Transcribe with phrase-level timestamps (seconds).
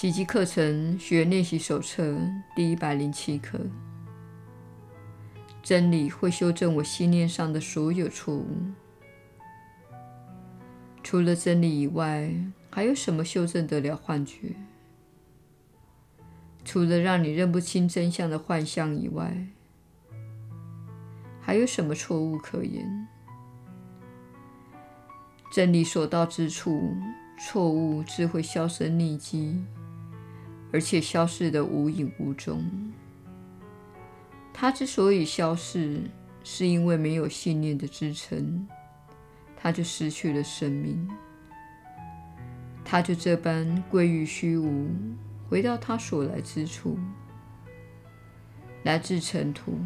[0.00, 2.16] 奇迹课程学员练习手册
[2.56, 3.60] 第一百零七课：
[5.62, 8.46] 真理会修正我信念上的所有错误。
[11.02, 12.32] 除了真理以外，
[12.70, 14.56] 还有什么修正得了幻觉？
[16.64, 19.48] 除了让你认不清真相的幻象以外，
[21.42, 23.06] 还有什么错误可言？
[25.52, 26.90] 真理所到之处，
[27.38, 29.62] 错误自会销声匿迹，
[30.72, 32.64] 而且消失得无影无踪。
[34.52, 36.02] 它之所以消逝，
[36.44, 38.66] 是因为没有信念的支撑，
[39.56, 41.08] 它就失去了生命。
[42.84, 44.88] 它就这般归于虚无，
[45.48, 46.98] 回到它所来之处，
[48.82, 49.78] 来自尘土，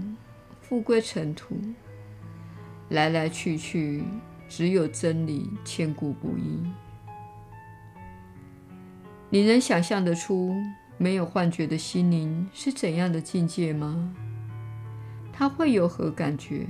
[0.61, 1.57] 复归尘土，
[2.89, 4.03] 来来去去。
[4.47, 6.61] 只有真理千古不移。
[9.35, 10.55] 你能想象得出
[10.97, 14.15] 没有幻觉的心灵是怎样的境界吗？
[15.33, 16.65] 它会有何感觉？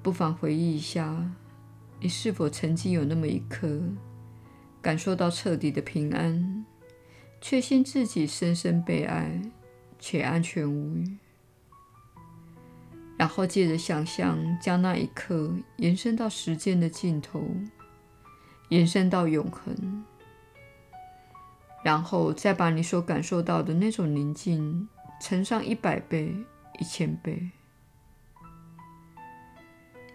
[0.00, 1.28] 不妨回忆一下，
[1.98, 3.82] 你是否曾经有那么一刻，
[4.80, 6.64] 感受到彻底的平安，
[7.40, 9.42] 确信自己深深被爱，
[9.98, 11.18] 且安全无虞？
[13.18, 17.44] 然后借着想象，将那一刻延伸到时间的尽头，
[18.68, 20.04] 延伸到永恒。
[21.82, 24.88] 然后再把你所感受到的那种宁静
[25.20, 26.34] 乘上一百倍、
[26.78, 27.50] 一千倍。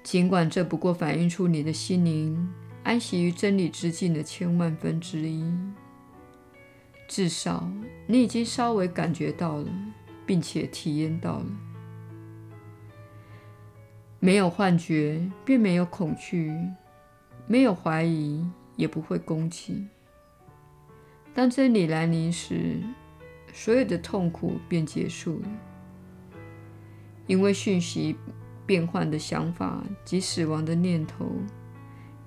[0.04, 2.50] 尽管这不过反映出你的心灵
[2.84, 5.54] 安息于真理之境的千万分之一，
[7.10, 7.70] 至少
[8.06, 9.70] 你已经稍微感觉到了，
[10.26, 11.46] 并且体验到了。
[14.20, 16.50] 没有幻觉，便没有恐惧；
[17.46, 19.86] 没有怀疑，也不会攻击。
[21.38, 22.82] 当真理来临时，
[23.54, 25.48] 所有的痛苦便结束了，
[27.28, 28.16] 因为讯息
[28.66, 31.32] 变换的想法及死亡的念头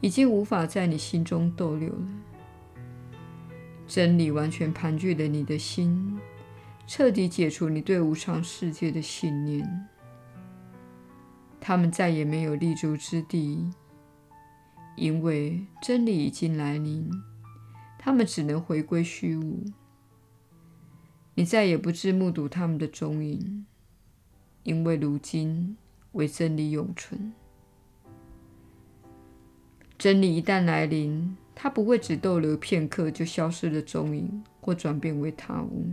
[0.01, 2.09] 已经无法在你心中逗留了。
[3.85, 6.17] 真理完全盘踞了你的心，
[6.87, 9.89] 彻底解除你对无常世界的信念。
[11.61, 13.73] 他们再也没有立足之地，
[14.97, 17.11] 因为真理已经来临。
[18.03, 19.63] 他们只能回归虚无。
[21.35, 23.67] 你再也不致目睹他们的踪影，
[24.63, 25.77] 因为如今
[26.13, 27.35] 唯真理永存。
[29.99, 35.87] 真理一旦来临，它不会只逗留片刻就消失了踪影，或转变为他物。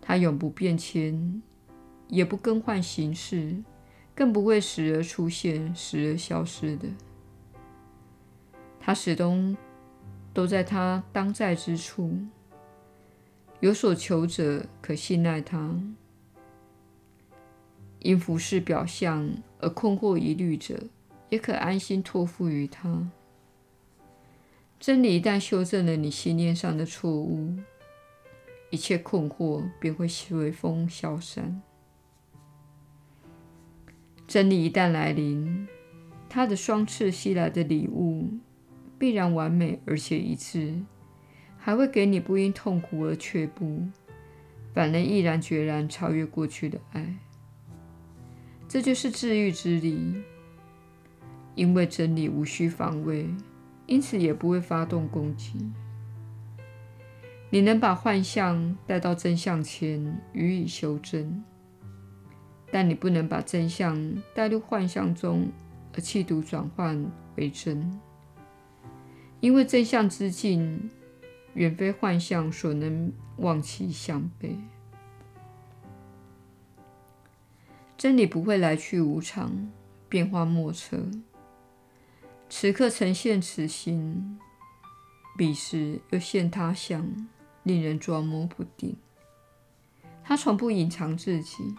[0.00, 1.40] 它永不变迁，
[2.08, 3.62] 也不更换形式。
[4.12, 6.88] 更不会时而出现，时而消失的。
[8.78, 9.56] 它始终
[10.34, 12.18] 都在它当在之处。
[13.60, 15.80] 有所求者可信赖它，
[18.00, 19.30] 因服侍表象
[19.60, 20.78] 而困惑疑虑者，
[21.30, 23.08] 也可安心托付于它。
[24.78, 27.56] 真理一旦修正了你信念上的错误，
[28.68, 31.62] 一切困惑便会随风消散。
[34.26, 35.66] 真理一旦来临，
[36.28, 38.28] 它的双翅携来的礼物
[38.98, 40.74] 必然完美而且一致，
[41.56, 43.82] 还会给你不因痛苦而却步，
[44.72, 47.16] 反而毅然决然超越过去的爱。
[48.68, 50.22] 这就是治愈之力，
[51.54, 53.28] 因为真理无需防卫，
[53.86, 55.58] 因此也不会发动攻击。
[57.50, 61.42] 你能把幻象带到真相前予以修正。
[62.72, 65.46] 但你不能把真相带入幻象中，
[65.94, 67.88] 而企图转换为真，
[69.44, 70.88] 因为真相之境
[71.52, 74.56] 远非幻象所能望其项背。
[77.98, 79.70] 真理不会来去无常，
[80.08, 81.06] 变化莫测。
[82.48, 84.38] 此刻呈现此心，
[85.36, 87.28] 彼时又现他相，
[87.64, 88.96] 令人捉摸不定。
[90.22, 91.74] 他从不隐藏自己。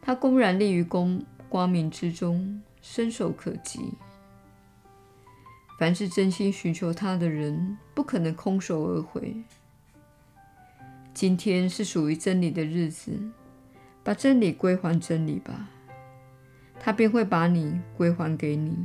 [0.00, 3.92] 他公然立于光光明之中，伸手可及。
[5.78, 9.36] 凡是真心寻求他的人，不可能空手而回。
[11.12, 13.12] 今天是属于真理的日子，
[14.02, 15.68] 把真理归还真理吧，
[16.80, 18.76] 他便会把你归还给你。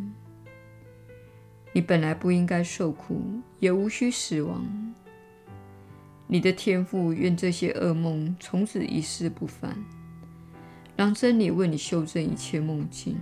[1.74, 3.22] 你本来不应该受苦，
[3.60, 4.94] 也无需死亡。
[6.28, 9.78] 你的天父愿这些噩梦从此一世不返。
[10.98, 13.18] 让真理为你修正一切梦境。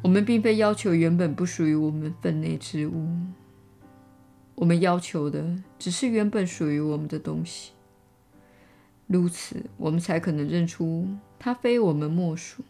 [0.00, 3.08] 我们并非要求原本不属于我们分内之物，
[4.54, 7.72] 我们要求的只是原本属于我们的东西，
[9.06, 11.08] 如此，我们才可能认出
[11.38, 12.62] 它非我们莫属。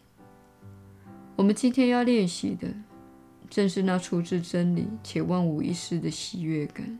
[1.35, 2.67] 我们今天要练习的，
[3.49, 6.99] 正是那出自真理且万无一失的喜悦感。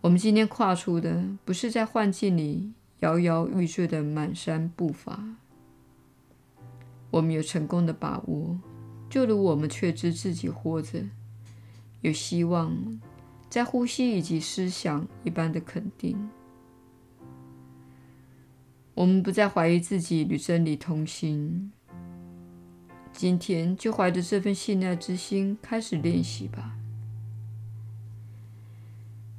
[0.00, 5.36] 我们今天跨出的，不是在幻境里摇摇欲坠的满山步伐。
[7.10, 8.58] 我们有成功的把握，
[9.08, 11.02] 就如我们确知自己活着，
[12.02, 13.00] 有希望，
[13.48, 16.28] 在呼吸以及思想一般的肯定。
[18.94, 21.72] 我们不再怀疑自己与真理同行。
[23.12, 26.76] 今天就怀着这份信赖之心开始练习吧。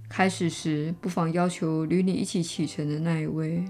[0.09, 3.63] 开始时，不妨要求与你一起启程的那一位，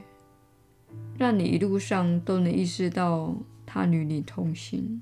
[1.18, 3.36] 让你一路上都能意识到
[3.72, 5.00] 他与你同行。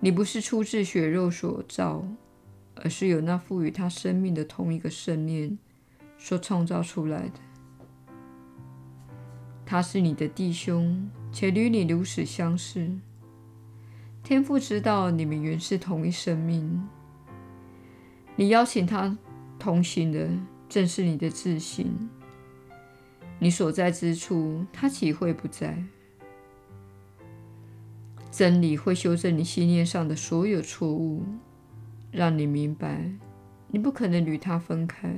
[0.00, 2.06] 你不是出自血肉所造，
[2.74, 5.58] 而是有那赋予他生命的同一个圣念
[6.18, 7.40] 所创造出来的。
[9.64, 12.86] 他是你的弟兄，且与你如此相似。
[14.22, 16.86] 天父知道你们原是同一生命。
[18.36, 19.16] 你邀请他
[19.58, 20.28] 同行的，
[20.68, 21.90] 正是你的自信。
[23.38, 25.82] 你所在之处，他岂会不在？
[28.36, 31.24] 真理会修正你信念上的所有错误，
[32.10, 33.10] 让你明白，
[33.68, 35.10] 你不可能与他分开。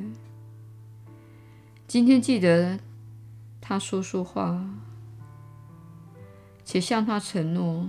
[1.88, 2.78] 今天记得
[3.60, 4.64] 他说说话，
[6.64, 7.88] 且向他承诺，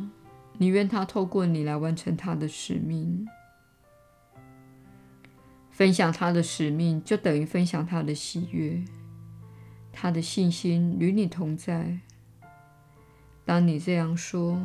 [0.58, 3.28] 你愿他透过你来完成他的使命。
[5.70, 8.84] 分享他的使命，就等于分享他的喜悦。
[9.94, 12.00] 他的信心与你同在。
[13.46, 14.60] 当你这样说，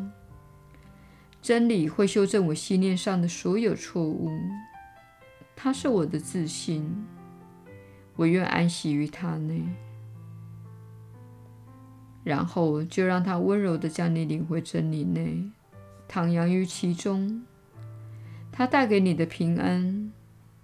[1.45, 4.31] 真理会修正我信念上的所有错误。
[5.55, 7.05] 它是我的自信，
[8.17, 9.63] 我愿安息于它内。
[12.23, 15.45] 然后就让它温柔地将你领回真理内，
[16.09, 17.45] 徜徉于其中。
[18.51, 20.11] 它带给你的平安。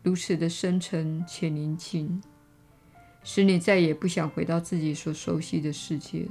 [0.03, 2.23] 如此的深沉且宁静，
[3.23, 6.31] 使你再也不想回到自己所熟悉的世界了。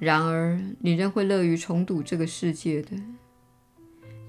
[0.00, 2.96] 然而，你仍会乐于重睹这个世界的，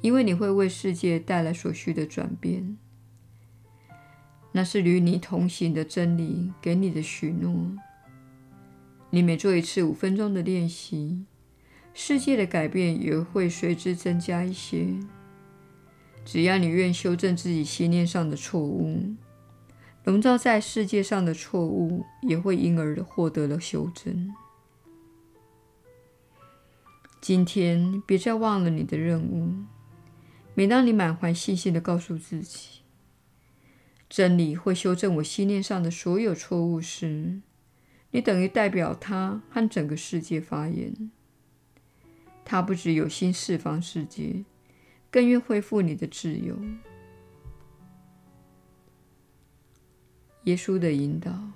[0.01, 2.77] 因为你会为世界带来所需的转变。
[4.51, 7.71] 那是与你同行的真理给你的许诺。
[9.11, 11.23] 你每做一次五分钟的练习，
[11.93, 14.87] 世界的改变也会随之增加一些。
[16.25, 19.15] 只要你愿修正自己心念上的错误，
[20.03, 24.33] 笼罩在世界上的错误也会因而获得了修正。
[27.21, 29.53] 今天别再忘了你的任务。
[30.55, 32.81] 每当你满怀信心的告诉自己，
[34.09, 37.39] 真理会修正我信念上的所有错误时，
[38.09, 41.11] 你等于代表他和整个世界发言。
[42.43, 44.43] 他不只有心释放世界。
[45.11, 46.57] 更愿恢复你的自由。
[50.45, 51.51] 耶稣的引导，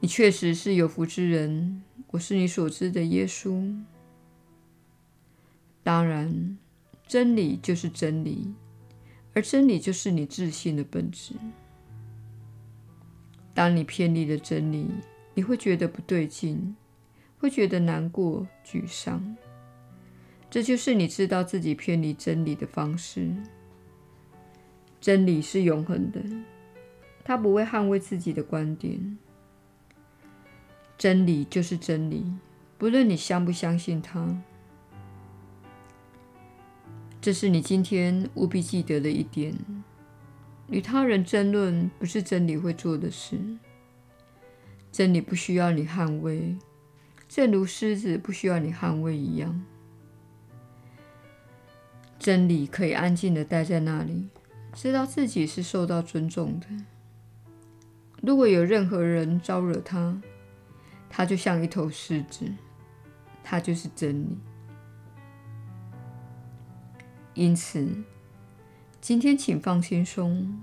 [0.00, 1.82] 你确实是有福之人。
[2.10, 3.76] 我是你所知的耶稣。
[5.82, 6.58] 当然，
[7.06, 8.54] 真理就是真理，
[9.34, 11.34] 而真理就是你自信的本质。
[13.54, 14.86] 当你偏离了真理，
[15.34, 16.76] 你会觉得不对劲，
[17.38, 19.36] 会觉得难过、沮丧。
[20.50, 23.30] 这就是你知道自己偏离真理的方式。
[25.00, 26.20] 真理是永恒的，
[27.22, 29.18] 它不会捍卫自己的观点。
[30.98, 32.26] 真理就是真理，
[32.76, 34.36] 不论你相不相信它。
[37.20, 39.56] 这是你今天务必记得的一点。
[40.68, 43.38] 与他人争论不是真理会做的事。
[44.90, 46.56] 真理不需要你捍卫，
[47.28, 49.64] 正如狮子不需要你捍卫一样。
[52.18, 54.28] 真理可以安静地待在那里，
[54.74, 56.66] 知道自己是受到尊重的。
[58.20, 60.20] 如果有任何人招惹他，
[61.08, 62.46] 它就像一头狮子，
[63.42, 64.38] 它就是真理。
[67.34, 68.04] 因此，
[69.00, 70.60] 今天请放轻松，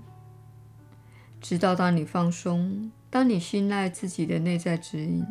[1.40, 5.26] 直到当你放松，当你信赖自己的内在指引，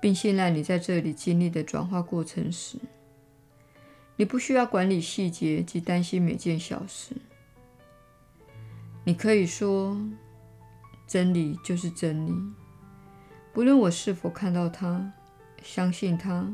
[0.00, 2.78] 并信赖你在这里经历的转化过程时。
[4.16, 7.16] 你不需要管理细节及担心每件小事。
[9.04, 9.98] 你可以说
[11.08, 12.32] ：“真理就是真理，
[13.52, 15.12] 不论我是否看到他、
[15.62, 16.50] 相信他，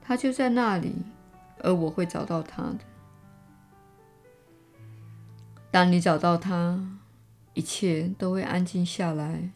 [0.00, 0.94] 他就在那里，
[1.58, 2.78] 而我会找到他的。
[5.72, 6.98] 当你找到他，
[7.54, 9.50] 一切都会安静下来，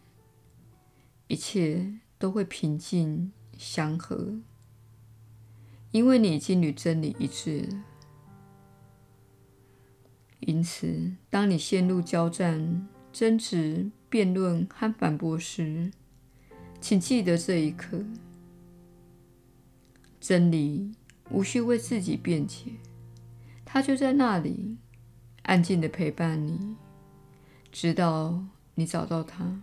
[1.28, 4.34] 一切都会平静祥和，
[5.92, 7.84] 因为你已经与真理一致了。
[10.40, 15.90] 因此，当你陷入交战、争执、辩论和反驳时，
[16.84, 18.04] 请记得这一刻：
[20.20, 20.92] 真理
[21.30, 22.72] 无需为自己辩解，
[23.64, 24.76] 它就在那里，
[25.44, 26.76] 安静的陪伴你，
[27.72, 29.62] 直到你找到它。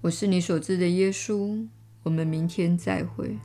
[0.00, 1.68] 我是你所知的耶稣。
[2.02, 3.38] 我们明天再会。